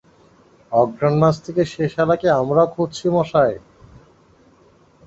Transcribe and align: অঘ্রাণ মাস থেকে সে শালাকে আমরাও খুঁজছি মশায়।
অঘ্রাণ 0.71 1.13
মাস 1.21 1.35
থেকে 1.45 1.61
সে 1.65 1.83
শালাকে 1.93 2.27
আমরাও 2.41 2.71
খুঁজছি 2.75 3.05
মশায়। 3.15 3.57